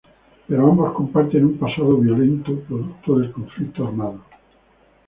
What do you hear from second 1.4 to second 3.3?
un pasado violento producto